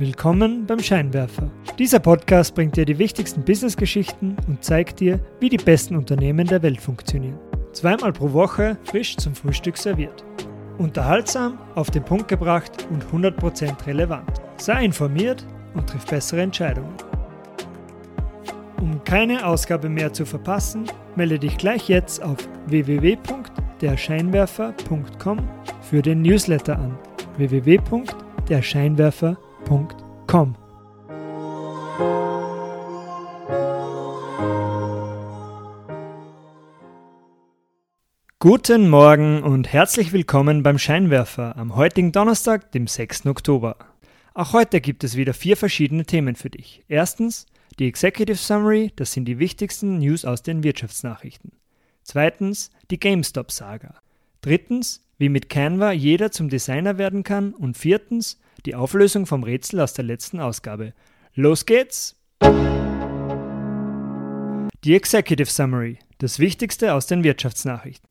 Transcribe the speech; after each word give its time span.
Willkommen 0.00 0.66
beim 0.66 0.80
Scheinwerfer. 0.80 1.48
Dieser 1.78 1.98
Podcast 1.98 2.54
bringt 2.54 2.74
dir 2.74 2.86
die 2.86 2.98
wichtigsten 2.98 3.44
Businessgeschichten 3.44 4.34
und 4.48 4.64
zeigt 4.64 5.00
dir, 5.00 5.20
wie 5.40 5.50
die 5.50 5.58
besten 5.58 5.94
Unternehmen 5.94 6.46
der 6.46 6.62
Welt 6.62 6.80
funktionieren. 6.80 7.38
Zweimal 7.74 8.10
pro 8.10 8.32
Woche 8.32 8.78
frisch 8.84 9.18
zum 9.18 9.34
Frühstück 9.34 9.76
serviert. 9.76 10.24
Unterhaltsam, 10.78 11.58
auf 11.74 11.90
den 11.90 12.02
Punkt 12.02 12.28
gebracht 12.28 12.88
und 12.88 13.04
100% 13.12 13.86
relevant. 13.86 14.40
Sei 14.56 14.86
informiert 14.86 15.46
und 15.74 15.90
triff 15.90 16.06
bessere 16.06 16.40
Entscheidungen. 16.40 16.94
Um 18.80 19.04
keine 19.04 19.44
Ausgabe 19.44 19.90
mehr 19.90 20.14
zu 20.14 20.24
verpassen, 20.24 20.84
melde 21.14 21.38
dich 21.38 21.58
gleich 21.58 21.90
jetzt 21.90 22.22
auf 22.22 22.38
www.derscheinwerfer.com 22.68 25.38
für 25.82 26.00
den 26.00 26.22
Newsletter 26.22 26.78
an. 26.78 26.96
www.derscheinwerfer.com 27.36 29.49
Guten 38.38 38.88
Morgen 38.88 39.42
und 39.42 39.70
herzlich 39.72 40.12
willkommen 40.12 40.62
beim 40.62 40.78
Scheinwerfer 40.78 41.56
am 41.56 41.76
heutigen 41.76 42.10
Donnerstag, 42.10 42.72
dem 42.72 42.86
6. 42.86 43.26
Oktober. 43.26 43.76
Auch 44.32 44.52
heute 44.54 44.80
gibt 44.80 45.04
es 45.04 45.16
wieder 45.16 45.34
vier 45.34 45.56
verschiedene 45.56 46.06
Themen 46.06 46.36
für 46.36 46.48
dich. 46.48 46.82
Erstens 46.88 47.46
die 47.78 47.86
Executive 47.86 48.38
Summary, 48.38 48.92
das 48.96 49.12
sind 49.12 49.26
die 49.26 49.38
wichtigsten 49.38 49.98
News 49.98 50.24
aus 50.24 50.42
den 50.42 50.62
Wirtschaftsnachrichten. 50.62 51.52
Zweitens 52.02 52.70
die 52.90 52.98
GameStop-Saga. 52.98 53.94
Drittens, 54.42 55.06
wie 55.18 55.28
mit 55.28 55.50
Canva 55.50 55.92
jeder 55.92 56.32
zum 56.32 56.48
Designer 56.48 56.96
werden 56.96 57.24
kann. 57.24 57.52
Und 57.52 57.76
viertens, 57.76 58.40
die 58.64 58.74
Auflösung 58.74 59.26
vom 59.26 59.42
Rätsel 59.42 59.80
aus 59.80 59.92
der 59.92 60.04
letzten 60.04 60.40
Ausgabe. 60.40 60.94
Los 61.34 61.66
geht's! 61.66 62.16
Die 64.82 64.94
Executive 64.94 65.50
Summary, 65.50 65.98
das 66.18 66.38
Wichtigste 66.38 66.94
aus 66.94 67.06
den 67.06 67.22
Wirtschaftsnachrichten. 67.22 68.08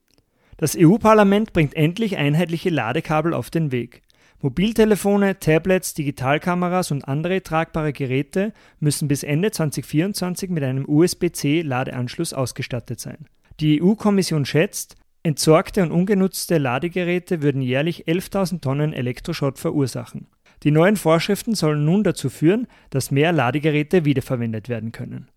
Das 0.58 0.78
EU-Parlament 0.78 1.52
bringt 1.52 1.76
endlich 1.76 2.18
einheitliche 2.18 2.70
Ladekabel 2.70 3.34
auf 3.34 3.50
den 3.50 3.72
Weg. 3.72 4.04
Mobiltelefone, 4.42 5.40
Tablets, 5.40 5.96
Digitalkameras 5.96 6.92
und 6.92 7.08
andere 7.08 7.42
tragbare 7.42 7.92
Geräte 7.92 8.54
müssen 8.80 9.08
bis 9.08 9.24
Ende 9.24 9.52
2024 9.52 10.50
mit 10.52 10.64
einem 10.64 10.88
USB-C-Ladeanschluss 10.88 12.34
ausgestattet 12.34 13.00
sein. 13.00 13.26
Die 13.60 13.82
EU-Kommission 13.82 14.46
schätzt, 14.46 14.96
entsorgte 15.30 15.84
und 15.84 15.92
ungenutzte 15.92 16.58
Ladegeräte 16.58 17.42
würden 17.42 17.62
jährlich 17.62 18.06
11.000 18.08 18.62
Tonnen 18.62 18.94
Elektroschrott 18.94 19.60
verursachen. 19.60 20.28
Die 20.64 20.72
neuen 20.72 20.98
Vorschriften 20.98 21.56
sollen 21.56 21.86
nun 21.86 22.04
dazu 22.04 22.30
führen, 22.30 22.68
dass 22.90 23.12
mehr 23.12 23.32
Ladegeräte 23.32 24.04
wiederverwendet 24.04 24.68
werden 24.68 24.92
können. 24.92 25.30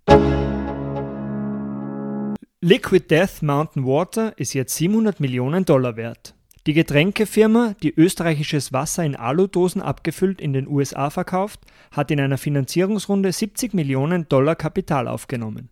Liquid 2.60 3.06
Death 3.10 3.42
Mountain 3.42 3.84
Water 3.84 4.32
ist 4.38 4.54
jetzt 4.54 4.74
700 4.76 5.20
Millionen 5.20 5.64
Dollar 5.64 5.96
wert. 5.96 6.34
Die 6.66 6.74
Getränkefirma, 6.74 7.74
die 7.82 7.92
österreichisches 7.92 8.72
Wasser 8.72 9.04
in 9.04 9.16
Aludosen 9.16 9.82
abgefüllt 9.82 10.40
in 10.40 10.52
den 10.52 10.68
USA 10.68 11.10
verkauft, 11.10 11.60
hat 11.90 12.10
in 12.12 12.20
einer 12.20 12.38
Finanzierungsrunde 12.38 13.32
70 13.32 13.74
Millionen 13.74 14.28
Dollar 14.28 14.54
Kapital 14.54 15.08
aufgenommen. 15.08 15.71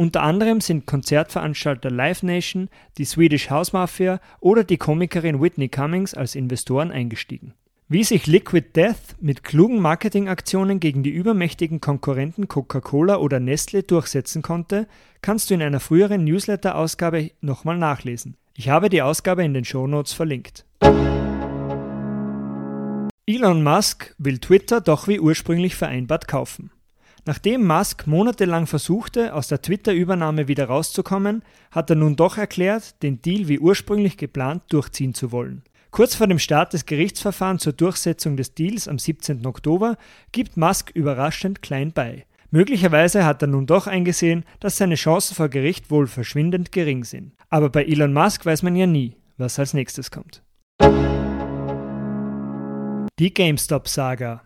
Unter 0.00 0.22
anderem 0.22 0.62
sind 0.62 0.86
Konzertveranstalter 0.86 1.90
Live 1.90 2.22
Nation, 2.22 2.70
die 2.96 3.04
Swedish 3.04 3.50
House 3.50 3.74
Mafia 3.74 4.18
oder 4.40 4.64
die 4.64 4.78
Komikerin 4.78 5.42
Whitney 5.42 5.68
Cummings 5.68 6.14
als 6.14 6.34
Investoren 6.34 6.90
eingestiegen. 6.90 7.52
Wie 7.86 8.02
sich 8.02 8.26
Liquid 8.26 8.68
Death 8.74 9.16
mit 9.20 9.44
klugen 9.44 9.78
Marketingaktionen 9.78 10.80
gegen 10.80 11.02
die 11.02 11.10
übermächtigen 11.10 11.82
Konkurrenten 11.82 12.48
Coca-Cola 12.48 13.18
oder 13.18 13.40
Nestle 13.40 13.82
durchsetzen 13.82 14.40
konnte, 14.40 14.88
kannst 15.20 15.50
du 15.50 15.54
in 15.54 15.60
einer 15.60 15.80
früheren 15.80 16.24
Newsletter-Ausgabe 16.24 17.32
nochmal 17.42 17.76
nachlesen. 17.76 18.38
Ich 18.56 18.70
habe 18.70 18.88
die 18.88 19.02
Ausgabe 19.02 19.44
in 19.44 19.52
den 19.52 19.66
Shownotes 19.66 20.14
verlinkt. 20.14 20.64
Elon 23.26 23.62
Musk 23.62 24.14
will 24.16 24.38
Twitter 24.38 24.80
doch 24.80 25.08
wie 25.08 25.20
ursprünglich 25.20 25.76
vereinbart 25.76 26.26
kaufen. 26.26 26.70
Nachdem 27.30 27.64
Musk 27.64 28.08
monatelang 28.08 28.66
versuchte, 28.66 29.34
aus 29.34 29.46
der 29.46 29.62
Twitter-Übernahme 29.62 30.48
wieder 30.48 30.64
rauszukommen, 30.64 31.44
hat 31.70 31.88
er 31.88 31.94
nun 31.94 32.16
doch 32.16 32.36
erklärt, 32.36 33.00
den 33.04 33.22
Deal 33.22 33.46
wie 33.46 33.60
ursprünglich 33.60 34.16
geplant 34.16 34.64
durchziehen 34.70 35.14
zu 35.14 35.30
wollen. 35.30 35.62
Kurz 35.92 36.16
vor 36.16 36.26
dem 36.26 36.40
Start 36.40 36.72
des 36.72 36.86
Gerichtsverfahrens 36.86 37.62
zur 37.62 37.72
Durchsetzung 37.72 38.36
des 38.36 38.54
Deals 38.54 38.88
am 38.88 38.98
17. 38.98 39.46
Oktober 39.46 39.96
gibt 40.32 40.56
Musk 40.56 40.90
überraschend 40.92 41.62
klein 41.62 41.92
bei. 41.92 42.26
Möglicherweise 42.50 43.24
hat 43.24 43.42
er 43.42 43.46
nun 43.46 43.66
doch 43.66 43.86
eingesehen, 43.86 44.44
dass 44.58 44.78
seine 44.78 44.96
Chancen 44.96 45.36
vor 45.36 45.48
Gericht 45.48 45.88
wohl 45.88 46.08
verschwindend 46.08 46.72
gering 46.72 47.04
sind. 47.04 47.34
Aber 47.48 47.70
bei 47.70 47.84
Elon 47.84 48.12
Musk 48.12 48.44
weiß 48.44 48.64
man 48.64 48.74
ja 48.74 48.88
nie, 48.88 49.14
was 49.38 49.56
als 49.60 49.72
nächstes 49.72 50.10
kommt. 50.10 50.42
Die 53.20 53.32
GameStop-Saga. 53.32 54.42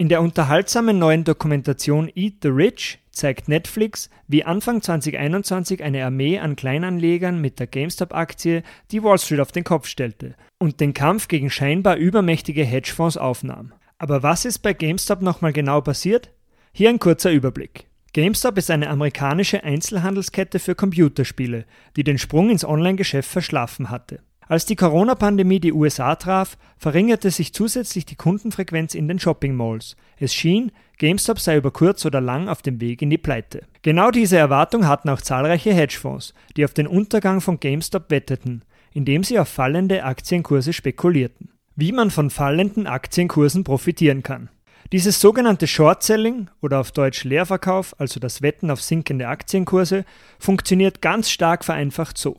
In 0.00 0.08
der 0.08 0.22
unterhaltsamen 0.22 0.96
neuen 0.96 1.24
Dokumentation 1.24 2.08
Eat 2.14 2.34
the 2.42 2.50
Rich 2.50 3.00
zeigt 3.10 3.48
Netflix, 3.48 4.10
wie 4.28 4.44
Anfang 4.44 4.80
2021 4.80 5.82
eine 5.82 6.04
Armee 6.04 6.38
an 6.38 6.54
Kleinanlegern 6.54 7.40
mit 7.40 7.58
der 7.58 7.66
GameStop-Aktie 7.66 8.62
die 8.92 9.02
Wall 9.02 9.18
Street 9.18 9.40
auf 9.40 9.50
den 9.50 9.64
Kopf 9.64 9.88
stellte 9.88 10.36
und 10.58 10.78
den 10.78 10.94
Kampf 10.94 11.26
gegen 11.26 11.50
scheinbar 11.50 11.96
übermächtige 11.96 12.62
Hedgefonds 12.62 13.16
aufnahm. 13.16 13.72
Aber 13.98 14.22
was 14.22 14.44
ist 14.44 14.60
bei 14.60 14.72
GameStop 14.72 15.20
nochmal 15.20 15.52
genau 15.52 15.80
passiert? 15.80 16.30
Hier 16.70 16.90
ein 16.90 17.00
kurzer 17.00 17.32
Überblick. 17.32 17.88
GameStop 18.12 18.56
ist 18.56 18.70
eine 18.70 18.90
amerikanische 18.90 19.64
Einzelhandelskette 19.64 20.60
für 20.60 20.76
Computerspiele, 20.76 21.64
die 21.96 22.04
den 22.04 22.18
Sprung 22.18 22.50
ins 22.50 22.64
Online-Geschäft 22.64 23.28
verschlafen 23.28 23.90
hatte. 23.90 24.20
Als 24.48 24.64
die 24.64 24.76
Corona-Pandemie 24.76 25.60
die 25.60 25.74
USA 25.74 26.14
traf, 26.16 26.56
verringerte 26.78 27.30
sich 27.30 27.52
zusätzlich 27.52 28.06
die 28.06 28.16
Kundenfrequenz 28.16 28.94
in 28.94 29.06
den 29.06 29.18
Shopping-Malls. 29.18 29.94
Es 30.18 30.34
schien, 30.34 30.72
GameStop 30.96 31.38
sei 31.38 31.58
über 31.58 31.70
kurz 31.70 32.06
oder 32.06 32.22
lang 32.22 32.48
auf 32.48 32.62
dem 32.62 32.80
Weg 32.80 33.02
in 33.02 33.10
die 33.10 33.18
Pleite. 33.18 33.66
Genau 33.82 34.10
diese 34.10 34.38
Erwartung 34.38 34.88
hatten 34.88 35.10
auch 35.10 35.20
zahlreiche 35.20 35.74
Hedgefonds, 35.74 36.32
die 36.56 36.64
auf 36.64 36.72
den 36.72 36.86
Untergang 36.86 37.42
von 37.42 37.60
GameStop 37.60 38.10
wetteten, 38.10 38.64
indem 38.94 39.22
sie 39.22 39.38
auf 39.38 39.48
fallende 39.48 40.02
Aktienkurse 40.04 40.72
spekulierten. 40.72 41.50
Wie 41.76 41.92
man 41.92 42.10
von 42.10 42.30
fallenden 42.30 42.86
Aktienkursen 42.86 43.64
profitieren 43.64 44.22
kann. 44.22 44.48
Dieses 44.92 45.20
sogenannte 45.20 45.66
Short-Selling 45.66 46.48
oder 46.62 46.80
auf 46.80 46.92
Deutsch 46.92 47.22
Leerverkauf, 47.24 47.94
also 48.00 48.18
das 48.18 48.40
Wetten 48.40 48.70
auf 48.70 48.80
sinkende 48.80 49.28
Aktienkurse, 49.28 50.06
funktioniert 50.38 51.02
ganz 51.02 51.28
stark 51.28 51.66
vereinfacht 51.66 52.16
so. 52.16 52.38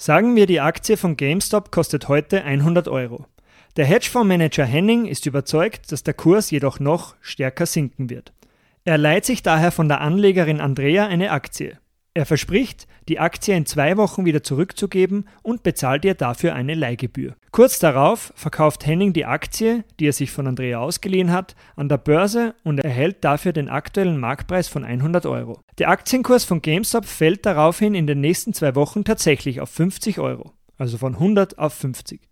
Sagen 0.00 0.34
wir, 0.34 0.46
die 0.46 0.62
Aktie 0.62 0.96
von 0.96 1.14
GameStop 1.14 1.70
kostet 1.70 2.08
heute 2.08 2.42
100 2.42 2.88
Euro. 2.88 3.26
Der 3.76 3.84
Hedgefondsmanager 3.84 4.64
Henning 4.64 5.04
ist 5.04 5.26
überzeugt, 5.26 5.92
dass 5.92 6.02
der 6.02 6.14
Kurs 6.14 6.50
jedoch 6.50 6.80
noch 6.80 7.16
stärker 7.20 7.66
sinken 7.66 8.08
wird. 8.08 8.32
Er 8.86 8.96
leiht 8.96 9.26
sich 9.26 9.42
daher 9.42 9.70
von 9.70 9.88
der 9.88 10.00
Anlegerin 10.00 10.58
Andrea 10.58 11.06
eine 11.06 11.32
Aktie. 11.32 11.78
Er 12.12 12.26
verspricht, 12.26 12.88
die 13.08 13.20
Aktie 13.20 13.56
in 13.56 13.66
zwei 13.66 13.96
Wochen 13.96 14.24
wieder 14.24 14.42
zurückzugeben 14.42 15.28
und 15.42 15.62
bezahlt 15.62 16.04
ihr 16.04 16.14
dafür 16.14 16.56
eine 16.56 16.74
Leihgebühr. 16.74 17.36
Kurz 17.52 17.78
darauf 17.78 18.32
verkauft 18.34 18.84
Henning 18.84 19.12
die 19.12 19.26
Aktie, 19.26 19.84
die 20.00 20.08
er 20.08 20.12
sich 20.12 20.32
von 20.32 20.48
Andrea 20.48 20.80
ausgeliehen 20.80 21.30
hat, 21.30 21.54
an 21.76 21.88
der 21.88 21.98
Börse 21.98 22.56
und 22.64 22.80
erhält 22.80 23.22
dafür 23.22 23.52
den 23.52 23.68
aktuellen 23.68 24.18
Marktpreis 24.18 24.66
von 24.66 24.82
100 24.82 25.24
Euro. 25.26 25.60
Der 25.78 25.88
Aktienkurs 25.88 26.44
von 26.44 26.62
GameStop 26.62 27.04
fällt 27.04 27.46
daraufhin 27.46 27.94
in 27.94 28.08
den 28.08 28.20
nächsten 28.20 28.54
zwei 28.54 28.74
Wochen 28.74 29.04
tatsächlich 29.04 29.60
auf 29.60 29.70
50 29.70 30.18
Euro, 30.18 30.52
also 30.78 30.98
von 30.98 31.14
100 31.14 31.60
auf 31.60 31.74
50. 31.74 32.22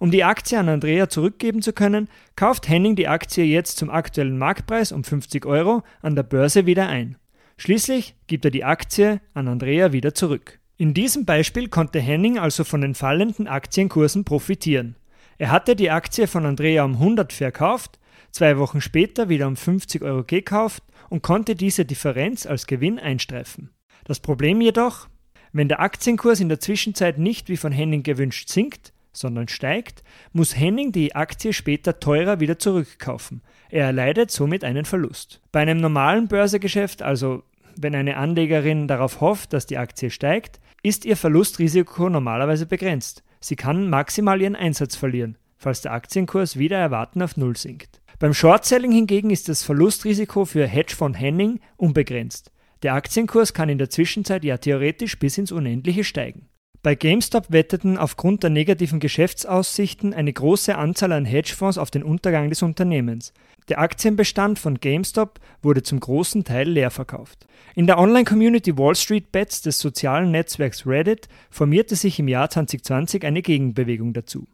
Um 0.00 0.10
die 0.10 0.24
Aktie 0.24 0.58
an 0.58 0.68
Andrea 0.68 1.08
zurückgeben 1.08 1.62
zu 1.62 1.72
können, 1.72 2.08
kauft 2.34 2.68
Henning 2.68 2.96
die 2.96 3.06
Aktie 3.06 3.44
jetzt 3.44 3.76
zum 3.76 3.88
aktuellen 3.88 4.36
Marktpreis 4.36 4.90
um 4.90 5.04
50 5.04 5.46
Euro 5.46 5.84
an 6.00 6.16
der 6.16 6.24
Börse 6.24 6.66
wieder 6.66 6.88
ein. 6.88 7.18
Schließlich 7.62 8.16
gibt 8.26 8.44
er 8.44 8.50
die 8.50 8.64
Aktie 8.64 9.20
an 9.34 9.46
Andrea 9.46 9.92
wieder 9.92 10.14
zurück. 10.14 10.58
In 10.78 10.94
diesem 10.94 11.24
Beispiel 11.24 11.68
konnte 11.68 12.00
Henning 12.00 12.36
also 12.36 12.64
von 12.64 12.80
den 12.80 12.96
fallenden 12.96 13.46
Aktienkursen 13.46 14.24
profitieren. 14.24 14.96
Er 15.38 15.52
hatte 15.52 15.76
die 15.76 15.92
Aktie 15.92 16.26
von 16.26 16.44
Andrea 16.44 16.82
um 16.82 16.94
100 16.94 17.32
verkauft, 17.32 18.00
zwei 18.32 18.58
Wochen 18.58 18.80
später 18.80 19.28
wieder 19.28 19.46
um 19.46 19.54
50 19.54 20.02
Euro 20.02 20.24
gekauft 20.24 20.82
und 21.08 21.22
konnte 21.22 21.54
diese 21.54 21.84
Differenz 21.84 22.46
als 22.46 22.66
Gewinn 22.66 22.98
einstreifen. 22.98 23.70
Das 24.02 24.18
Problem 24.18 24.60
jedoch, 24.60 25.06
wenn 25.52 25.68
der 25.68 25.78
Aktienkurs 25.78 26.40
in 26.40 26.48
der 26.48 26.58
Zwischenzeit 26.58 27.18
nicht 27.18 27.48
wie 27.48 27.56
von 27.56 27.70
Henning 27.70 28.02
gewünscht 28.02 28.48
sinkt, 28.48 28.92
sondern 29.12 29.46
steigt, 29.46 30.02
muss 30.32 30.58
Henning 30.58 30.90
die 30.90 31.14
Aktie 31.14 31.52
später 31.52 32.00
teurer 32.00 32.40
wieder 32.40 32.58
zurückkaufen. 32.58 33.42
Er 33.68 33.86
erleidet 33.86 34.32
somit 34.32 34.64
einen 34.64 34.84
Verlust. 34.84 35.40
Bei 35.52 35.60
einem 35.60 35.78
normalen 35.78 36.26
Börsegeschäft, 36.26 37.02
also 37.02 37.44
wenn 37.76 37.94
eine 37.94 38.16
Anlegerin 38.16 38.88
darauf 38.88 39.20
hofft, 39.20 39.52
dass 39.52 39.66
die 39.66 39.78
Aktie 39.78 40.10
steigt, 40.10 40.60
ist 40.82 41.04
ihr 41.04 41.16
Verlustrisiko 41.16 42.08
normalerweise 42.08 42.66
begrenzt. 42.66 43.22
Sie 43.40 43.56
kann 43.56 43.90
maximal 43.90 44.40
ihren 44.40 44.56
Einsatz 44.56 44.96
verlieren, 44.96 45.36
falls 45.56 45.80
der 45.80 45.92
Aktienkurs 45.92 46.58
wieder 46.58 46.78
erwarten 46.78 47.22
auf 47.22 47.36
Null 47.36 47.56
sinkt. 47.56 48.00
Beim 48.18 48.34
Short-Selling 48.34 48.92
hingegen 48.92 49.30
ist 49.30 49.48
das 49.48 49.62
Verlustrisiko 49.62 50.44
für 50.44 50.66
Hedgefonds 50.66 51.18
Henning 51.18 51.60
unbegrenzt. 51.76 52.52
Der 52.82 52.94
Aktienkurs 52.94 53.52
kann 53.52 53.68
in 53.68 53.78
der 53.78 53.90
Zwischenzeit 53.90 54.44
ja 54.44 54.58
theoretisch 54.58 55.18
bis 55.18 55.38
ins 55.38 55.52
Unendliche 55.52 56.04
steigen. 56.04 56.48
Bei 56.84 56.96
GameStop 56.96 57.52
wetteten 57.52 57.96
aufgrund 57.96 58.42
der 58.42 58.50
negativen 58.50 58.98
Geschäftsaussichten 58.98 60.12
eine 60.12 60.32
große 60.32 60.76
Anzahl 60.76 61.12
an 61.12 61.24
Hedgefonds 61.24 61.78
auf 61.78 61.92
den 61.92 62.02
Untergang 62.02 62.48
des 62.48 62.64
Unternehmens. 62.64 63.32
Der 63.68 63.78
Aktienbestand 63.78 64.58
von 64.58 64.80
GameStop 64.80 65.38
wurde 65.62 65.84
zum 65.84 66.00
großen 66.00 66.42
Teil 66.42 66.68
leer 66.68 66.90
verkauft. 66.90 67.46
In 67.76 67.86
der 67.86 67.98
Online-Community 67.98 68.76
Wall 68.76 68.96
Street 68.96 69.30
Bets 69.30 69.62
des 69.62 69.78
sozialen 69.78 70.32
Netzwerks 70.32 70.84
Reddit 70.84 71.28
formierte 71.50 71.94
sich 71.94 72.18
im 72.18 72.26
Jahr 72.26 72.50
2020 72.50 73.24
eine 73.24 73.42
Gegenbewegung 73.42 74.12
dazu. 74.12 74.48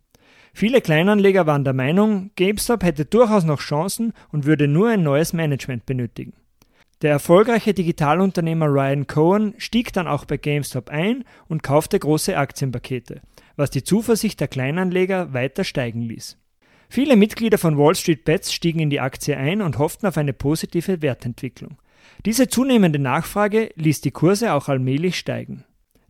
Viele 0.52 0.82
Kleinanleger 0.82 1.46
waren 1.46 1.64
der 1.64 1.72
Meinung, 1.72 2.30
GameStop 2.36 2.84
hätte 2.84 3.06
durchaus 3.06 3.44
noch 3.44 3.60
Chancen 3.60 4.12
und 4.32 4.44
würde 4.44 4.68
nur 4.68 4.90
ein 4.90 5.02
neues 5.02 5.32
Management 5.32 5.86
benötigen. 5.86 6.34
Der 7.00 7.12
erfolgreiche 7.12 7.74
Digitalunternehmer 7.74 8.66
Ryan 8.66 9.06
Cohen 9.06 9.54
stieg 9.58 9.92
dann 9.92 10.08
auch 10.08 10.24
bei 10.24 10.36
GameStop 10.36 10.90
ein 10.90 11.24
und 11.46 11.62
kaufte 11.62 11.96
große 11.96 12.36
Aktienpakete, 12.36 13.20
was 13.54 13.70
die 13.70 13.84
Zuversicht 13.84 14.40
der 14.40 14.48
Kleinanleger 14.48 15.32
weiter 15.32 15.62
steigen 15.62 16.02
ließ. 16.02 16.38
Viele 16.88 17.14
Mitglieder 17.14 17.58
von 17.58 17.78
Wall 17.78 17.94
Street 17.94 18.24
Bets 18.24 18.52
stiegen 18.52 18.80
in 18.80 18.90
die 18.90 18.98
Aktie 18.98 19.36
ein 19.36 19.62
und 19.62 19.78
hofften 19.78 20.06
auf 20.06 20.16
eine 20.16 20.32
positive 20.32 21.00
Wertentwicklung. 21.00 21.78
Diese 22.26 22.48
zunehmende 22.48 22.98
Nachfrage 22.98 23.70
ließ 23.76 24.00
die 24.00 24.10
Kurse 24.10 24.52
auch 24.52 24.68
allmählich 24.68 25.16
steigen. 25.16 25.64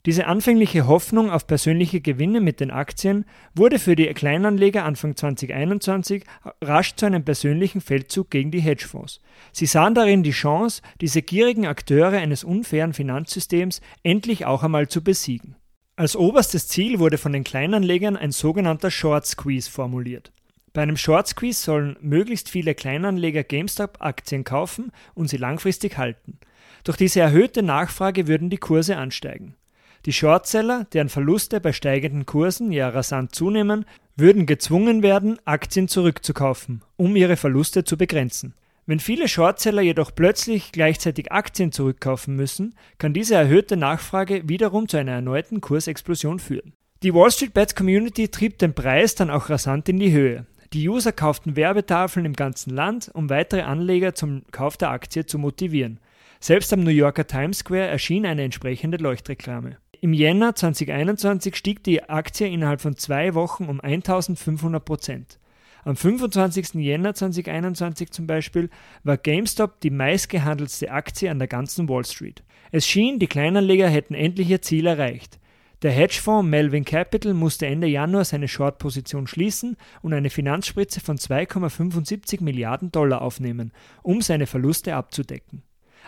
Diese 0.09 0.27
anfängliche 0.27 0.87
Hoffnung 0.87 1.29
auf 1.29 1.47
persönliche 1.47 2.01
Gewinne 2.01 2.41
mit 2.41 2.61
den 2.61 2.71
Aktien 2.71 3.27
wurde 3.55 3.79
für 3.79 3.95
die 3.95 4.07
Kleinanleger 4.07 4.87
Anfang 4.87 5.15
2021 5.15 6.25
rasch 6.63 6.95
zu 6.95 7.05
einem 7.05 7.27
persönlichen 7.27 7.83
Feldzug 7.83 8.31
gegen 8.31 8.51
die 8.51 8.63
Hedgefonds. 8.63 9.21
Sie 9.53 9.67
sahen 9.67 9.95
darin 9.95 10.23
die 10.23 10.31
Chance, 10.31 10.81
diese 11.03 11.21
gierigen 11.21 11.67
Akteure 11.67 12.17
eines 12.17 12.43
unfairen 12.43 12.95
Finanzsystems 12.95 13.83
endlich 14.03 14.47
auch 14.47 14.63
einmal 14.63 14.89
zu 14.89 15.05
besiegen. 15.05 15.57
Als 15.95 16.17
oberstes 16.17 16.69
Ziel 16.69 17.01
wurde 17.01 17.19
von 17.19 17.35
den 17.35 17.45
Kleinanlegern 17.45 18.17
ein 18.17 18.33
sogenannter 18.33 18.91
Short 18.91 19.27
Squeeze 19.27 19.71
formuliert. 19.71 20.33
Bei 20.73 20.81
einem 20.81 20.97
Short 20.97 21.29
Squeeze 21.29 21.63
sollen 21.63 21.99
möglichst 22.01 22.49
viele 22.49 22.75
Kleinanleger 22.75 23.45
GameStop-Aktien 23.45 24.45
kaufen 24.45 24.91
und 25.13 25.29
sie 25.29 25.37
langfristig 25.37 25.99
halten. 25.99 26.39
Durch 26.85 26.97
diese 26.97 27.21
erhöhte 27.21 27.63
Nachfrage 27.63 28.27
würden 28.27 28.49
die 28.49 28.57
Kurse 28.57 28.97
ansteigen. 28.97 29.58
Die 30.07 30.13
Shortseller, 30.13 30.87
deren 30.93 31.09
Verluste 31.09 31.61
bei 31.61 31.73
steigenden 31.73 32.27
Kursen 32.27 32.73
ja 32.73 32.89
rasant 32.89 33.35
zunehmen, 33.35 33.85
würden 34.17 34.47
gezwungen 34.47 35.03
werden, 35.03 35.39
Aktien 35.45 35.89
zurückzukaufen, 35.89 36.83
um 36.97 37.17
ihre 37.17 37.37
Verluste 37.37 37.85
zu 37.85 37.97
begrenzen. 37.97 38.55
Wenn 38.87 39.01
viele 39.01 39.29
Shortseller 39.29 39.83
jedoch 39.83 40.15
plötzlich 40.15 40.73
gleichzeitig 40.73 41.31
Aktien 41.31 41.73
zurückkaufen 41.73 42.35
müssen, 42.37 42.75
kann 42.97 43.13
diese 43.13 43.35
erhöhte 43.35 43.77
Nachfrage 43.77 44.49
wiederum 44.49 44.89
zu 44.89 44.97
einer 44.97 45.13
erneuten 45.13 45.61
Kursexplosion 45.61 46.39
führen. 46.39 46.73
Die 47.03 47.13
Wall 47.13 47.31
Street 47.31 47.53
Bets 47.53 47.75
Community 47.75 48.29
trieb 48.29 48.59
den 48.59 48.75
Preis 48.75 49.15
dann 49.15 49.31
auch 49.31 49.51
rasant 49.51 49.89
in 49.89 49.99
die 49.99 50.11
Höhe. 50.11 50.47
Die 50.73 50.89
User 50.89 51.13
kauften 51.13 51.55
Werbetafeln 51.55 52.27
im 52.27 52.33
ganzen 52.33 52.71
Land, 52.75 53.11
um 53.13 53.31
weitere 53.31 53.63
Anleger 53.63 54.15
zum 54.15 54.43
Kauf 54.53 54.77
der 54.77 54.91
Aktie 54.91 55.27
zu 55.27 55.39
motivieren. 55.39 56.01
Selbst 56.41 56.73
am 56.73 56.83
New 56.83 56.91
Yorker 56.91 57.27
Times 57.27 57.59
Square 57.59 57.89
erschien 57.89 58.25
eine 58.25 58.43
entsprechende 58.43 58.97
Leuchtreklame. 58.99 59.77
Im 60.01 60.13
Jänner 60.13 60.55
2021 60.55 61.57
stieg 61.57 61.83
die 61.83 62.09
Aktie 62.09 62.47
innerhalb 62.47 62.81
von 62.81 62.97
zwei 62.97 63.35
Wochen 63.35 63.65
um 63.65 63.81
1500 63.81 64.85
Prozent. 64.85 65.41
Am 65.85 65.97
25. 65.97 66.75
Jänner 66.75 67.15
2021 67.15 68.13
zum 68.13 68.29
Beispiel 68.29 68.71
war 69.03 69.17
GameStop 69.17 69.81
die 69.81 69.91
meistgehandelste 69.91 70.93
Aktie 70.93 71.29
an 71.29 71.41
der 71.41 71.49
ganzen 71.49 71.89
Wall 71.89 72.05
Street. 72.05 72.45
Es 72.71 72.87
schien, 72.87 73.19
die 73.19 73.27
Kleinanleger 73.27 73.89
hätten 73.89 74.15
endlich 74.15 74.49
ihr 74.51 74.63
Ziel 74.63 74.87
erreicht. 74.87 75.41
Der 75.83 75.91
Hedgefonds 75.91 76.49
Melvin 76.49 76.85
Capital 76.85 77.35
musste 77.35 77.67
Ende 77.67 77.89
Januar 77.89 78.25
seine 78.25 78.47
Short-Position 78.47 79.27
schließen 79.27 79.77
und 80.03 80.13
eine 80.13 80.31
Finanzspritze 80.31 81.01
von 81.01 81.17
2,75 81.17 82.43
Milliarden 82.43 82.93
Dollar 82.93 83.23
aufnehmen, 83.23 83.73
um 84.03 84.21
seine 84.23 84.47
Verluste 84.47 84.95
abzudecken. 84.95 85.63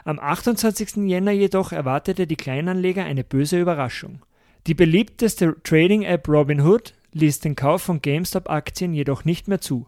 Am 0.05 0.19
28. 0.19 1.09
Jänner 1.09 1.33
jedoch 1.33 1.73
erwartete 1.73 2.27
die 2.27 2.37
Kleinanleger 2.37 3.05
eine 3.05 3.25
böse 3.25 3.61
Überraschung. 3.61 4.25
Die 4.67 4.75
beliebteste 4.75 5.57
Trading-App 5.63 6.29
Robinhood 6.29 6.95
ließ 7.13 7.41
den 7.41 7.57
Kauf 7.57 7.83
von 7.83 8.01
GameStop-Aktien 8.01 8.95
jedoch 8.95 9.25
nicht 9.25 9.49
mehr 9.49 9.61
zu. 9.61 9.87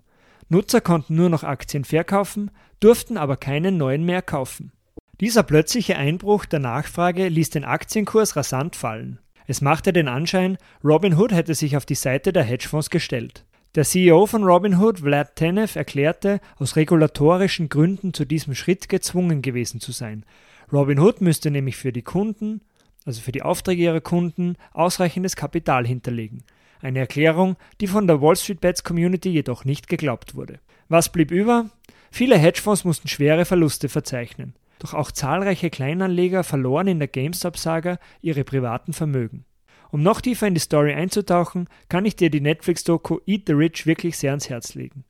Nutzer 0.48 0.80
konnten 0.80 1.14
nur 1.14 1.28
noch 1.28 1.44
Aktien 1.44 1.84
verkaufen, 1.84 2.50
durften 2.80 3.16
aber 3.16 3.36
keine 3.36 3.72
neuen 3.72 4.04
mehr 4.04 4.22
kaufen. 4.22 4.72
Dieser 5.20 5.42
plötzliche 5.42 5.96
Einbruch 5.96 6.44
der 6.46 6.58
Nachfrage 6.58 7.28
ließ 7.28 7.50
den 7.50 7.64
Aktienkurs 7.64 8.36
rasant 8.36 8.76
fallen. 8.76 9.18
Es 9.46 9.60
machte 9.60 9.92
den 9.92 10.08
Anschein, 10.08 10.58
Robinhood 10.82 11.32
hätte 11.32 11.54
sich 11.54 11.76
auf 11.76 11.86
die 11.86 11.94
Seite 11.94 12.32
der 12.32 12.42
Hedgefonds 12.42 12.90
gestellt. 12.90 13.44
Der 13.74 13.84
CEO 13.84 14.26
von 14.26 14.44
Robinhood, 14.44 14.98
Vlad 14.98 15.34
Tenev, 15.34 15.76
erklärte, 15.76 16.40
aus 16.58 16.76
regulatorischen 16.76 17.70
Gründen 17.70 18.12
zu 18.12 18.26
diesem 18.26 18.54
Schritt 18.54 18.90
gezwungen 18.90 19.40
gewesen 19.40 19.80
zu 19.80 19.92
sein. 19.92 20.26
Robinhood 20.70 21.22
müsste 21.22 21.50
nämlich 21.50 21.78
für 21.78 21.90
die 21.90 22.02
Kunden, 22.02 22.60
also 23.06 23.22
für 23.22 23.32
die 23.32 23.40
Aufträge 23.40 23.82
ihrer 23.82 24.02
Kunden, 24.02 24.56
ausreichendes 24.74 25.36
Kapital 25.36 25.86
hinterlegen. 25.86 26.44
Eine 26.82 26.98
Erklärung, 26.98 27.56
die 27.80 27.86
von 27.86 28.06
der 28.06 28.20
Wall 28.20 28.36
Street 28.36 28.60
Bets 28.60 28.84
Community 28.84 29.30
jedoch 29.30 29.64
nicht 29.64 29.88
geglaubt 29.88 30.34
wurde. 30.34 30.58
Was 30.90 31.10
blieb 31.10 31.30
über? 31.30 31.70
Viele 32.10 32.36
Hedgefonds 32.36 32.84
mussten 32.84 33.08
schwere 33.08 33.46
Verluste 33.46 33.88
verzeichnen. 33.88 34.52
Doch 34.80 34.92
auch 34.92 35.10
zahlreiche 35.10 35.70
Kleinanleger 35.70 36.44
verloren 36.44 36.88
in 36.88 36.98
der 36.98 37.08
GameStop-Saga 37.08 37.96
ihre 38.20 38.44
privaten 38.44 38.92
Vermögen. 38.92 39.46
Um 39.92 40.02
noch 40.02 40.22
tiefer 40.22 40.46
in 40.46 40.54
die 40.54 40.60
Story 40.60 40.94
einzutauchen, 40.94 41.68
kann 41.90 42.06
ich 42.06 42.16
dir 42.16 42.30
die 42.30 42.40
Netflix-Doku 42.40 43.18
Eat 43.26 43.42
the 43.46 43.52
Rich 43.52 43.86
wirklich 43.86 44.16
sehr 44.16 44.30
ans 44.30 44.48
Herz 44.48 44.74
legen. 44.74 45.04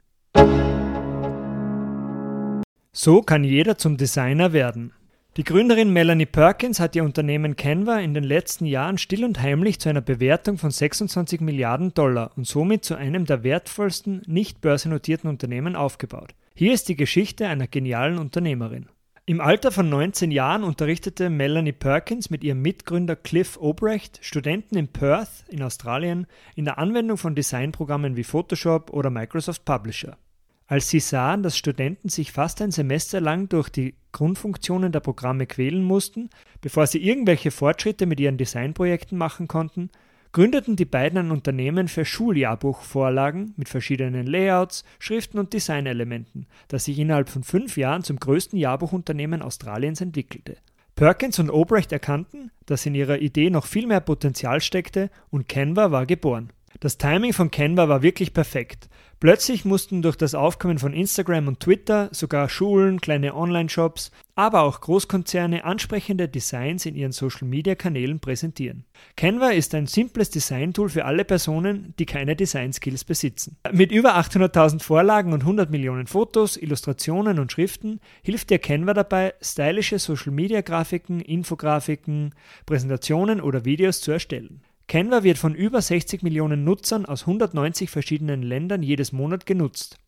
So 2.93 3.23
kann 3.23 3.45
jeder 3.45 3.79
zum 3.79 3.97
Designer 3.97 4.53
werden. 4.53 4.93
Die 5.37 5.45
Gründerin 5.45 5.93
Melanie 5.93 6.27
Perkins 6.27 6.81
hat 6.81 6.97
ihr 6.97 7.05
Unternehmen 7.05 7.55
Canva 7.55 8.01
in 8.01 8.13
den 8.13 8.25
letzten 8.25 8.67
Jahren 8.67 8.99
still 8.99 9.25
und 9.25 9.41
heimlich 9.41 9.79
zu 9.79 9.89
einer 9.89 10.01
Bewertung 10.01 10.59
von 10.59 10.73
26 10.73 11.41
Milliarden 11.41 11.95
Dollar 11.95 12.33
und 12.37 12.49
somit 12.49 12.85
zu 12.85 12.97
einem 12.97 13.25
der 13.25 13.45
wertvollsten 13.45 14.23
nicht 14.27 14.61
börsennotierten 14.61 15.31
Unternehmen 15.31 15.77
aufgebaut. 15.77 16.35
Hier 16.57 16.75
ist 16.75 16.89
die 16.89 16.97
Geschichte 16.97 17.47
einer 17.47 17.69
genialen 17.69 18.19
Unternehmerin. 18.19 18.89
Im 19.25 19.41
Alter 19.41 19.71
von 19.71 19.89
19 19.89 20.33
Jahren 20.33 20.65
unterrichtete 20.65 21.31
Melanie 21.31 21.71
Perkins 21.71 22.29
mit 22.29 22.43
ihrem 22.43 22.61
Mitgründer 22.61 23.15
Cliff 23.15 23.57
Obrecht 23.57 24.19
Studenten 24.21 24.77
in 24.77 24.89
Perth 24.89 25.45
in 25.49 25.63
Australien 25.63 26.27
in 26.57 26.65
der 26.65 26.79
Anwendung 26.79 27.17
von 27.19 27.37
Designprogrammen 27.37 28.17
wie 28.17 28.25
Photoshop 28.25 28.91
oder 28.91 29.11
Microsoft 29.11 29.65
Publisher. 29.65 30.19
Als 30.67 30.89
sie 30.89 30.99
sahen, 30.99 31.45
dass 31.45 31.57
Studenten 31.57 32.09
sich 32.09 32.33
fast 32.33 32.61
ein 32.63 32.73
Semester 32.73 33.21
lang 33.21 33.49
durch 33.49 33.69
die 33.69 33.95
Grundfunktionen 34.11 34.91
der 34.91 34.99
Programme 34.99 35.47
quälen 35.47 35.85
mussten, 35.85 36.29
bevor 36.61 36.89
sie 36.89 37.01
irgendwelche 37.01 37.53
Fortschritte 37.53 38.07
mit 38.07 38.19
ihren 38.19 38.39
Designprojekten 38.39 39.17
machen 39.17 39.47
konnten, 39.47 39.91
gründeten 40.33 40.77
die 40.77 40.87
beiden 40.87 41.19
ein 41.19 41.31
Unternehmen 41.31 41.89
für 41.89 42.05
Schuljahrbuchvorlagen 42.05 43.53
mit 43.57 43.69
verschiedenen 43.69 44.27
Layouts, 44.27 44.85
Schriften 44.99 45.39
und 45.39 45.53
Designelementen, 45.53 46.47
das 46.69 46.85
sich 46.87 46.99
innerhalb 46.99 47.29
von 47.29 47.45
fünf 47.45 47.77
Jahren 47.77 48.03
zum 48.03 48.19
größten 48.19 48.59
Jahrbuchunternehmen 48.59 49.43
Australiens 49.43 50.01
entwickelte. 50.01 50.57
Perkins 50.95 51.39
und 51.39 51.51
Obrecht 51.51 51.93
erkannten, 51.93 52.51
dass 52.67 52.87
in 52.87 52.95
ihrer 52.95 53.19
Idee 53.19 53.51
noch 53.51 53.67
viel 53.67 53.87
mehr 53.87 54.01
Potenzial 54.01 54.61
steckte 54.61 55.11
und 55.31 55.49
Canva 55.49 55.91
war 55.91 56.07
geboren. 56.07 56.51
Das 56.81 56.99
Timing 56.99 57.33
von 57.33 57.51
Canva 57.51 57.89
war 57.89 58.03
wirklich 58.03 58.33
perfekt. 58.33 58.89
Plötzlich 59.23 59.65
mussten 59.65 60.03
durch 60.03 60.17
das 60.17 60.35
Aufkommen 60.35 60.81
von 60.81 60.93
Instagram 60.93 61.47
und 61.47 61.61
Twitter 61.61 62.09
sogar 62.11 62.49
Schulen, 62.49 63.01
kleine 63.01 63.37
Online-Shops, 63.37 64.11
aber 64.35 64.63
auch 64.63 64.81
Großkonzerne 64.81 65.63
ansprechende 65.63 66.29
Designs 66.29 66.87
in 66.87 66.97
ihren 66.97 67.13
Social-Media-Kanälen 67.13 68.19
präsentieren. 68.19 68.85
Canva 69.15 69.51
ist 69.51 69.77
ein 69.77 69.87
simples 69.87 70.31
Design-Tool 70.31 70.89
für 70.89 71.05
alle 71.05 71.25
Personen, 71.25 71.95
die 72.01 72.07
keine 72.07 72.35
Design-Skills 72.35 73.05
besitzen. 73.05 73.59
Mit 73.71 73.93
über 73.93 74.17
800.000 74.17 74.83
Vorlagen 74.83 75.33
und 75.33 75.43
100 75.43 75.71
Millionen 75.71 76.09
Fotos, 76.09 76.57
Illustrationen 76.57 77.39
und 77.39 77.53
Schriften 77.53 78.01
hilft 78.25 78.51
dir 78.51 78.59
Canva 78.59 78.93
dabei, 78.93 79.35
stylische 79.41 80.01
Social-Media-Grafiken, 80.01 81.21
Infografiken, 81.21 82.35
Präsentationen 82.67 83.41
oder 83.41 83.65
Videos 83.65 84.01
zu 84.01 84.11
erstellen. 84.11 84.63
Canva 84.89 85.23
wird 85.23 85.39
von 85.39 85.55
über 85.55 85.81
60 85.81 86.23
Millionen 86.23 86.65
Nutzern 86.65 87.07
aus 87.07 87.23
190 87.23 87.91
verschiedenen 87.91 88.43
Ländern 88.43 88.83
jedes 88.83 89.13
Monat 89.13 89.47
genutzt. 89.47 89.99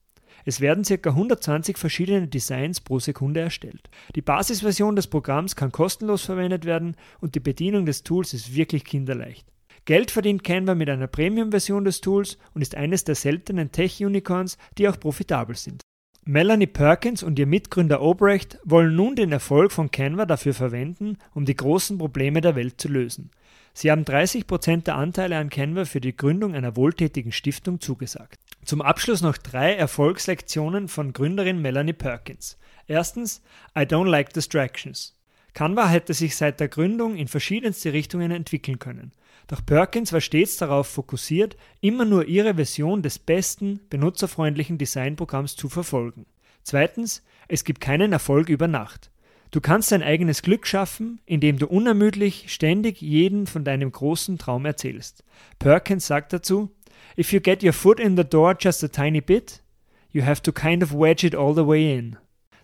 Es 0.45 0.61
werden 0.61 0.85
ca. 0.85 1.11
120 1.11 1.79
verschiedene 1.79 2.29
Designs 2.29 2.81
pro 2.81 2.99
Sekunde 2.99 3.41
erstellt. 3.41 3.89
Die 4.15 4.23
Basisversion 4.23 4.95
des 4.95 5.07
Programms 5.07 5.57
kann 5.57 5.73
kostenlos 5.73 6.23
verwendet 6.23 6.67
werden 6.67 6.97
und 7.21 7.35
die 7.35 7.41
Bedienung 7.41 7.87
des 7.87 8.03
Tools 8.03 8.35
ist 8.35 8.55
wirklich 8.55 8.85
kinderleicht. 8.85 9.47
Geld 9.87 10.11
verdient 10.11 10.45
Canva 10.45 10.75
mit 10.75 10.89
einer 10.89 11.07
Premium-Version 11.07 11.85
des 11.85 12.01
Tools 12.01 12.39
und 12.55 12.63
ist 12.63 12.75
eines 12.75 13.05
der 13.05 13.15
seltenen 13.15 13.71
Tech-Unicorns, 13.71 14.59
die 14.79 14.89
auch 14.89 14.99
profitabel 14.99 15.57
sind. 15.57 15.83
Melanie 16.27 16.67
Perkins 16.67 17.23
und 17.23 17.39
ihr 17.39 17.47
Mitgründer 17.47 18.01
Obrecht 18.01 18.59
wollen 18.65 18.97
nun 18.97 19.15
den 19.15 19.31
Erfolg 19.31 19.73
von 19.73 19.91
Canva 19.91 20.25
dafür 20.25 20.55
verwenden, 20.55 21.19
um 21.35 21.45
die 21.45 21.57
großen 21.57 21.99
Probleme 21.99 22.41
der 22.41 22.57
Welt 22.57 22.81
zu 22.81 22.89
lösen. 22.89 23.31
Sie 23.75 23.91
haben 23.91 24.05
30% 24.05 24.85
der 24.85 24.95
Anteile 24.95 25.37
an 25.37 25.51
Canva 25.51 25.85
für 25.85 26.01
die 26.01 26.17
Gründung 26.17 26.55
einer 26.55 26.77
wohltätigen 26.77 27.33
Stiftung 27.33 27.81
zugesagt. 27.81 28.39
Zum 28.65 28.81
Abschluss 28.81 29.21
noch 29.21 29.37
drei 29.37 29.75
Erfolgslektionen 29.75 30.89
von 30.89 31.13
Gründerin 31.13 31.61
Melanie 31.61 31.93
Perkins. 31.93 32.57
Erstens, 32.87 33.43
I 33.77 33.81
don't 33.81 34.09
like 34.09 34.33
distractions. 34.33 35.19
Canva 35.55 35.89
hätte 35.89 36.15
sich 36.15 36.37
seit 36.37 36.61
der 36.61 36.69
Gründung 36.69 37.17
in 37.17 37.29
verschiedenste 37.29 37.93
Richtungen 37.93 38.31
entwickeln 38.31 38.79
können. 38.79 39.13
Doch 39.49 39.65
Perkins 39.65 40.13
war 40.13 40.21
stets 40.21 40.57
darauf 40.57 40.87
fokussiert, 40.87 41.57
immer 41.81 42.05
nur 42.05 42.27
ihre 42.27 42.55
Version 42.55 43.03
des 43.03 43.19
besten, 43.19 43.81
benutzerfreundlichen 43.91 44.79
Designprogramms 44.79 45.57
zu 45.57 45.69
verfolgen. 45.69 46.27
Zweitens, 46.63 47.23
es 47.49 47.65
gibt 47.65 47.81
keinen 47.81 48.13
Erfolg 48.13 48.49
über 48.49 48.69
Nacht. 48.69 49.11
Du 49.55 49.61
kannst 49.61 49.93
dein 49.93 50.03
eigenes 50.03 50.43
Glück 50.43 50.67
schaffen, 50.67 51.21
indem 51.27 51.61
du 51.61 51.69
unermüdlich 51.69 52.53
ständig 52.53 53.01
jeden 53.01 53.47
von 53.47 53.63
deinem 53.63 53.93
großen 53.93 54.37
Traum 54.37 54.67
erzählst. 54.67 55.23
Perkins 55.61 56.09
sagt 56.09 56.33
dazu, 56.33 56.73
If 57.17 57.33
you 57.33 57.39
get 57.39 57.63
your 57.63 57.73
foot 57.73 58.01
in 58.01 58.17
the 58.17 58.25
door 58.25 58.57
just 58.59 58.83
a 58.83 58.89
tiny 58.89 59.21
bit, 59.21 59.63
you 60.11 60.25
have 60.25 60.43
to 60.43 60.51
kind 60.51 60.83
of 60.83 60.93
wedge 60.93 61.25
it 61.25 61.37
all 61.37 61.55
the 61.55 61.65
way 61.65 61.97
in. 61.97 62.17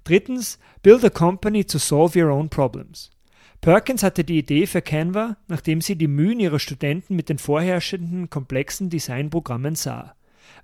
Drittens, 0.02 0.58
build 0.82 1.04
a 1.04 1.10
company 1.10 1.64
to 1.64 1.78
solve 1.78 2.20
your 2.20 2.32
own 2.32 2.48
problems. 2.48 3.12
Perkins 3.60 4.02
hatte 4.02 4.24
die 4.24 4.38
Idee 4.38 4.66
für 4.66 4.82
Canva, 4.82 5.36
nachdem 5.46 5.80
sie 5.80 5.94
die 5.94 6.08
Mühen 6.08 6.40
ihrer 6.40 6.58
Studenten 6.58 7.14
mit 7.14 7.28
den 7.28 7.38
vorherrschenden 7.38 8.30
komplexen 8.30 8.90
Designprogrammen 8.90 9.76
sah. 9.76 10.16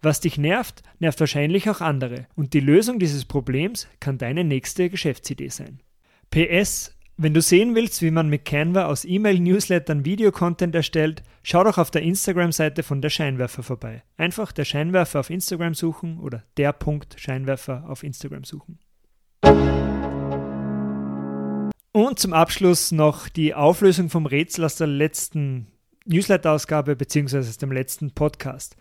Was 0.03 0.19
dich 0.19 0.39
nervt, 0.39 0.83
nervt 0.99 1.21
wahrscheinlich 1.21 1.71
auch 1.71 1.81
andere, 1.81 2.27
und 2.35 2.53
die 2.53 2.59
Lösung 2.59 2.99
dieses 2.99 3.25
Problems 3.27 3.87
kann 4.01 4.19
deine 4.19 4.43
nächste 4.43 4.91
Geschäftsidee 4.91 5.51
sein. 5.51 5.79
PS 6.31 6.97
wenn 7.19 7.33
du 7.33 7.41
sehen 7.41 7.75
willst, 7.75 8.03
wie 8.03 8.11
man 8.11 8.29
mit 8.29 8.45
Canva 8.45 8.85
aus 8.85 9.07
E-Mail-Newslettern 9.07 10.05
Videocontent 10.05 10.75
erstellt, 10.75 11.23
schau 11.43 11.65
doch 11.65 11.79
auf 11.79 11.91
der 11.91 12.03
Instagram-Seite 12.03 12.83
von 12.83 13.01
der 13.01 13.09
Scheinwerfer 13.09 13.63
vorbei. 13.63 14.03
Einfach 14.19 14.53
der 14.53 14.67
Scheinwerfer 14.67 15.21
auf 15.21 15.31
Instagram 15.31 15.73
suchen 15.73 16.21
oder 16.21 16.43
der 16.59 16.75
Punkt 16.75 17.19
Scheinwerfer 17.19 17.85
auf 17.89 18.03
Instagram 18.03 18.45
suchen. 18.45 18.81
Und 21.93 22.19
zum 22.19 22.35
Abschluss 22.35 22.93
noch 22.93 23.31
die 23.31 23.55
Auflösung 23.55 24.11
vom 24.11 24.27
Rätsel 24.27 24.67
aus 24.67 24.77
der 24.77 24.87
letzten 24.87 25.69
Newsletter-Ausgabe 26.05 26.97
bzw. 26.97 27.39
aus 27.39 27.57
dem 27.57 27.73
letzten 27.73 28.11
Podcast. 28.11 28.77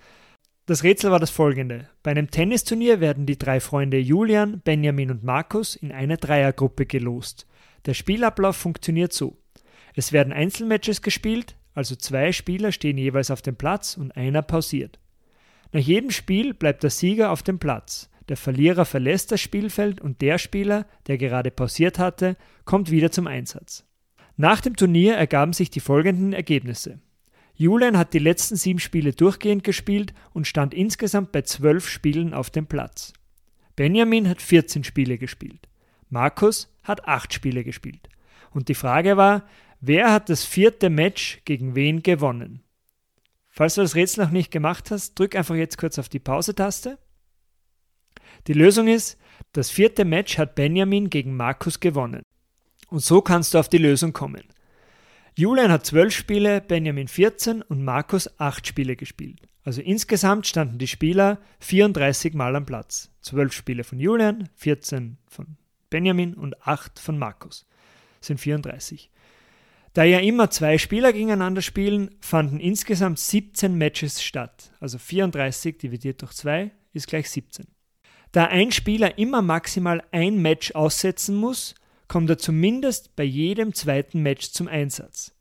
Das 0.68 0.84
Rätsel 0.84 1.12
war 1.12 1.20
das 1.20 1.30
folgende. 1.30 1.90
Bei 2.02 2.10
einem 2.10 2.32
Tennisturnier 2.32 3.00
werden 3.00 3.28
die 3.28 3.38
drei 3.38 3.60
Freunde 3.60 4.00
Julian, 4.00 4.62
Benjamin 4.62 5.12
und 5.12 5.24
Markus 5.24 5.76
in 5.76 5.92
eine 5.92 6.18
Dreiergruppe 6.18 6.88
gelost. 6.88 7.46
Der 7.86 7.94
Spielablauf 7.94 8.56
funktioniert 8.56 9.14
so. 9.14 9.38
Es 9.94 10.12
werden 10.12 10.34
Einzelmatches 10.34 11.04
gespielt, 11.04 11.56
also 11.76 11.96
zwei 11.96 12.32
Spieler 12.32 12.72
stehen 12.72 12.98
jeweils 12.98 13.30
auf 13.30 13.44
dem 13.44 13.56
Platz 13.56 13.96
und 13.96 14.18
einer 14.18 14.42
pausiert. 14.42 15.00
Nach 15.72 15.82
jedem 15.82 16.10
Spiel 16.10 16.56
bleibt 16.56 16.82
der 16.82 16.90
Sieger 16.90 17.30
auf 17.30 17.44
dem 17.44 17.60
Platz. 17.60 18.10
Der 18.28 18.38
Verlierer 18.38 18.86
verlässt 18.86 19.32
das 19.32 19.42
Spielfeld 19.42 20.02
und 20.02 20.22
der 20.22 20.40
Spieler, 20.40 20.88
der 21.06 21.20
gerade 21.20 21.52
pausiert 21.52 22.00
hatte, 22.00 22.38
kommt 22.64 22.90
wieder 22.90 23.12
zum 23.12 23.28
Einsatz. 23.28 23.86
Nach 24.36 24.62
dem 24.62 24.76
Turnier 24.76 25.16
ergaben 25.16 25.54
sich 25.54 25.70
die 25.70 25.80
folgenden 25.80 26.34
Ergebnisse. 26.34 27.00
Julian 27.58 27.98
hat 27.98 28.14
die 28.14 28.20
letzten 28.20 28.58
sieben 28.58 28.80
Spiele 28.80 29.14
durchgehend 29.14 29.64
gespielt 29.64 30.14
und 30.34 30.46
stand 30.46 30.74
insgesamt 30.74 31.32
bei 31.32 31.42
zwölf 31.42 31.88
Spielen 31.88 32.34
auf 32.34 32.50
dem 32.50 32.68
Platz. 32.68 33.14
Benjamin 33.76 34.28
hat 34.28 34.42
14 34.42 34.84
Spiele 34.84 35.18
gespielt. 35.18 35.68
Markus 36.10 36.74
hat 36.84 37.08
acht 37.08 37.34
Spiele 37.34 37.64
gespielt. 37.64 38.10
Und 38.52 38.68
die 38.68 38.76
Frage 38.76 39.18
war, 39.18 39.44
wer 39.82 40.12
hat 40.12 40.30
das 40.30 40.44
vierte 40.44 40.90
Match 40.90 41.42
gegen 41.46 41.76
wen 41.76 42.04
gewonnen? 42.04 42.62
Falls 43.50 43.76
du 43.76 43.82
das 43.82 43.96
Rätsel 43.96 44.26
noch 44.26 44.32
nicht 44.32 44.52
gemacht 44.52 44.92
hast, 44.92 45.16
drück 45.16 45.36
einfach 45.36 45.56
jetzt 45.56 45.78
kurz 45.78 45.98
auf 45.98 46.10
die 46.10 46.20
Pause-Taste. 46.20 46.98
Die 48.48 48.54
Lösung 48.54 48.90
ist, 48.90 49.18
das 49.54 49.70
vierte 49.70 50.04
Match 50.04 50.38
hat 50.38 50.56
Benjamin 50.56 51.10
gegen 51.10 51.38
Markus 51.38 51.80
gewonnen. 51.80 52.22
Und 52.90 53.00
so 53.00 53.22
kannst 53.22 53.54
du 53.54 53.60
auf 53.60 53.70
die 53.70 53.78
Lösung 53.78 54.12
kommen. 54.12 54.44
Julian 55.38 55.70
hat 55.70 55.86
zwölf 55.86 56.16
Spiele, 56.16 56.62
Benjamin 56.62 57.10
14 57.10 57.62
und 57.62 57.84
Markus 57.84 58.40
acht 58.40 58.68
Spiele 58.68 58.96
gespielt. 58.96 59.42
Also 59.66 59.82
insgesamt 59.82 60.48
standen 60.48 60.78
die 60.78 60.88
Spieler 60.88 61.40
34 61.60 62.34
Mal 62.34 62.56
am 62.56 62.66
Platz. 62.66 63.12
Zwölf 63.20 63.52
Spiele 63.52 63.84
von 63.84 64.00
Julian, 64.00 64.48
14 64.56 65.18
von 65.28 65.58
Benjamin 65.90 66.36
und 66.36 66.66
8 66.66 67.00
von 67.00 67.20
Markus. 67.20 67.66
Sind 68.22 68.40
34. 68.40 69.12
Da 69.92 70.06
ja 70.06 70.20
immer 70.20 70.50
zwei 70.52 70.78
Spieler 70.78 71.12
gegeneinander 71.12 71.62
spielen, 71.62 72.16
fanden 72.22 72.62
insgesamt 72.62 73.20
17 73.20 73.78
Matches 73.78 74.24
statt. 74.24 74.72
Also 74.80 74.98
34 74.98 75.78
dividiert 75.78 76.22
durch 76.22 76.32
2 76.32 76.72
ist 76.94 77.08
gleich 77.08 77.30
17. 77.30 77.66
Da 78.32 78.46
ein 78.46 78.72
Spieler 78.72 79.18
immer 79.18 79.42
maximal 79.42 80.02
ein 80.12 80.42
Match 80.42 80.72
aussetzen 80.72 81.36
muss, 81.36 81.76
kommt 82.08 82.30
er 82.30 82.38
zumindest 82.38 83.16
bei 83.16 83.24
jedem 83.24 83.74
zweiten 83.74 84.22
Match 84.22 84.52
zum 84.52 84.68
Einsatz. 84.68 85.36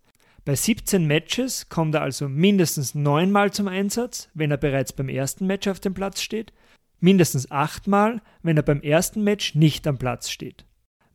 Bei 0.44 0.54
17 0.54 1.06
Matches 1.06 1.68
kommt 1.68 1.94
er 1.94 2.02
also 2.02 2.28
mindestens 2.28 2.94
neunmal 2.94 3.52
zum 3.52 3.66
Einsatz, 3.66 4.28
wenn 4.34 4.50
er 4.50 4.58
bereits 4.58 4.92
beim 4.92 5.08
ersten 5.08 5.46
Match 5.46 5.68
auf 5.68 5.80
dem 5.80 5.94
Platz 5.94 6.20
steht, 6.20 6.52
mindestens 7.00 7.50
achtmal, 7.50 8.20
wenn 8.42 8.56
er 8.56 8.62
beim 8.62 8.82
ersten 8.82 9.22
Match 9.24 9.54
nicht 9.54 9.86
am 9.86 9.98
Platz 9.98 10.28
steht. 10.30 10.66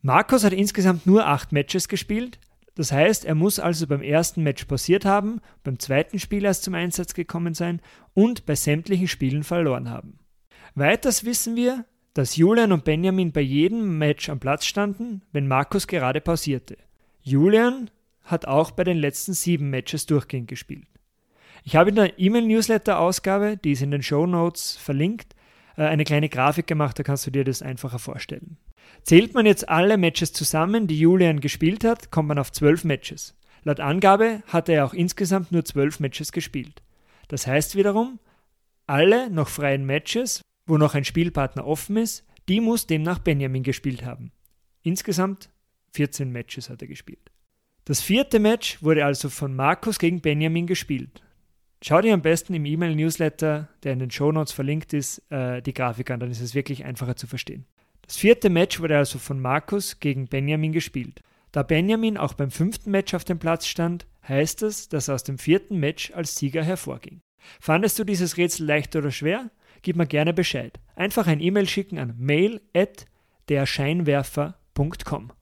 Markus 0.02 0.44
hat 0.44 0.52
insgesamt 0.52 1.06
nur 1.06 1.26
acht 1.26 1.52
Matches 1.52 1.88
gespielt, 1.88 2.40
das 2.74 2.92
heißt, 2.92 3.24
er 3.24 3.34
muss 3.34 3.58
also 3.58 3.86
beim 3.86 4.02
ersten 4.02 4.42
Match 4.42 4.64
pausiert 4.64 5.04
haben, 5.04 5.40
beim 5.62 5.78
zweiten 5.78 6.18
Spiel 6.18 6.44
erst 6.44 6.62
zum 6.64 6.74
Einsatz 6.74 7.14
gekommen 7.14 7.54
sein 7.54 7.80
und 8.14 8.46
bei 8.46 8.54
sämtlichen 8.54 9.08
Spielen 9.08 9.44
verloren 9.44 9.90
haben. 9.90 10.18
Weiters 10.74 11.24
wissen 11.24 11.56
wir, 11.56 11.84
dass 12.14 12.36
Julian 12.36 12.72
und 12.72 12.84
Benjamin 12.84 13.32
bei 13.32 13.40
jedem 13.40 13.98
Match 13.98 14.28
am 14.28 14.40
Platz 14.40 14.64
standen, 14.66 15.22
wenn 15.32 15.46
Markus 15.46 15.86
gerade 15.86 16.20
pausierte. 16.20 16.76
Julian 17.22 17.90
hat 18.24 18.46
auch 18.46 18.70
bei 18.70 18.84
den 18.84 18.96
letzten 18.96 19.32
sieben 19.32 19.70
Matches 19.70 20.06
durchgehend 20.06 20.48
gespielt. 20.48 20.86
Ich 21.64 21.76
habe 21.76 21.90
in 21.90 21.96
der 21.96 22.18
E-Mail-Newsletter-Ausgabe, 22.18 23.56
die 23.56 23.72
ist 23.72 23.82
in 23.82 23.90
den 23.90 24.02
Show 24.02 24.26
Notes 24.26 24.76
verlinkt, 24.76 25.34
äh, 25.76 25.82
eine 25.82 26.04
kleine 26.04 26.28
Grafik 26.28 26.66
gemacht, 26.66 26.98
da 26.98 27.02
kannst 27.02 27.26
du 27.26 27.30
dir 27.30 27.44
das 27.44 27.62
einfacher 27.62 27.98
vorstellen. 27.98 28.56
Zählt 29.02 29.34
man 29.34 29.46
jetzt 29.46 29.68
alle 29.68 29.98
Matches 29.98 30.32
zusammen, 30.32 30.86
die 30.86 30.98
Julian 30.98 31.40
gespielt 31.40 31.84
hat, 31.84 32.10
kommt 32.10 32.28
man 32.28 32.38
auf 32.38 32.52
zwölf 32.52 32.84
Matches. 32.84 33.36
Laut 33.62 33.80
Angabe 33.80 34.42
hatte 34.46 34.72
er 34.72 34.86
auch 34.86 34.94
insgesamt 34.94 35.52
nur 35.52 35.64
zwölf 35.64 36.00
Matches 36.00 36.32
gespielt. 36.32 36.82
Das 37.28 37.46
heißt 37.46 37.76
wiederum, 37.76 38.18
alle 38.86 39.30
noch 39.30 39.48
freien 39.48 39.84
Matches, 39.84 40.42
wo 40.70 40.78
noch 40.78 40.94
ein 40.94 41.04
Spielpartner 41.04 41.66
offen 41.66 41.96
ist, 41.96 42.24
die 42.48 42.60
muss 42.60 42.86
demnach 42.86 43.18
Benjamin 43.18 43.62
gespielt 43.62 44.04
haben. 44.04 44.32
Insgesamt 44.82 45.50
14 45.92 46.30
Matches 46.30 46.70
hat 46.70 46.80
er 46.80 46.88
gespielt. 46.88 47.30
Das 47.84 48.00
vierte 48.00 48.38
Match 48.38 48.82
wurde 48.82 49.04
also 49.04 49.28
von 49.28 49.54
Markus 49.54 49.98
gegen 49.98 50.20
Benjamin 50.20 50.66
gespielt. 50.66 51.22
Schau 51.82 52.00
dir 52.00 52.14
am 52.14 52.22
besten 52.22 52.54
im 52.54 52.66
E-Mail-Newsletter, 52.66 53.68
der 53.82 53.92
in 53.92 53.98
den 53.98 54.10
Show 54.10 54.30
Notes 54.32 54.52
verlinkt 54.52 54.92
ist, 54.92 55.22
äh, 55.30 55.62
die 55.62 55.72
Grafik 55.72 56.10
an, 56.10 56.20
dann 56.20 56.30
ist 56.30 56.40
es 56.40 56.54
wirklich 56.54 56.84
einfacher 56.84 57.16
zu 57.16 57.26
verstehen. 57.26 57.66
Das 58.02 58.16
vierte 58.16 58.50
Match 58.50 58.80
wurde 58.80 58.96
also 58.96 59.18
von 59.18 59.40
Markus 59.40 59.98
gegen 59.98 60.26
Benjamin 60.26 60.72
gespielt. 60.72 61.22
Da 61.52 61.62
Benjamin 61.62 62.16
auch 62.16 62.34
beim 62.34 62.50
fünften 62.50 62.90
Match 62.90 63.14
auf 63.14 63.24
dem 63.24 63.38
Platz 63.38 63.66
stand, 63.66 64.06
heißt 64.28 64.62
es, 64.62 64.88
dass 64.88 65.08
er 65.08 65.14
aus 65.14 65.24
dem 65.24 65.38
vierten 65.38 65.80
Match 65.80 66.12
als 66.12 66.36
Sieger 66.36 66.62
hervorging. 66.62 67.20
Fandest 67.60 67.98
du 67.98 68.04
dieses 68.04 68.36
Rätsel 68.36 68.66
leicht 68.66 68.94
oder 68.94 69.10
schwer? 69.10 69.50
Gib 69.82 69.96
mir 69.96 70.06
gerne 70.06 70.32
Bescheid. 70.32 70.78
Einfach 70.96 71.26
ein 71.26 71.40
E-Mail 71.40 71.68
schicken 71.68 71.98
an 71.98 72.14
mail 72.18 72.62
at 72.74 73.04
derscheinwerfer.com. 73.48 75.32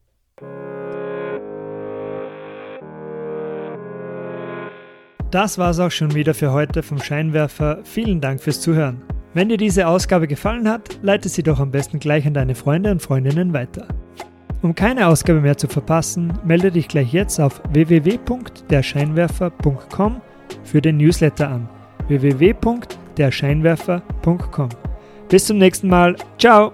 Das 5.30 5.58
war's 5.58 5.78
auch 5.78 5.90
schon 5.90 6.14
wieder 6.14 6.32
für 6.32 6.52
heute 6.52 6.82
vom 6.82 7.02
Scheinwerfer. 7.02 7.80
Vielen 7.84 8.22
Dank 8.22 8.40
fürs 8.40 8.62
Zuhören. 8.62 9.02
Wenn 9.34 9.50
dir 9.50 9.58
diese 9.58 9.86
Ausgabe 9.86 10.26
gefallen 10.26 10.66
hat, 10.68 10.98
leite 11.02 11.28
sie 11.28 11.42
doch 11.42 11.60
am 11.60 11.70
besten 11.70 11.98
gleich 11.98 12.26
an 12.26 12.32
deine 12.32 12.54
Freunde 12.54 12.90
und 12.90 13.02
Freundinnen 13.02 13.52
weiter. 13.52 13.88
Um 14.62 14.74
keine 14.74 15.06
Ausgabe 15.06 15.42
mehr 15.42 15.58
zu 15.58 15.68
verpassen, 15.68 16.32
melde 16.44 16.72
dich 16.72 16.88
gleich 16.88 17.12
jetzt 17.12 17.38
auf 17.38 17.60
www.derscheinwerfer.com 17.72 20.22
für 20.64 20.80
den 20.80 20.96
Newsletter 20.96 21.48
an. 21.48 21.68
www.derscheinwerfer.com. 22.08 22.97
Bis 25.28 25.46
zum 25.46 25.58
nächsten 25.58 25.88
Mal. 25.88 26.16
Ciao! 26.38 26.72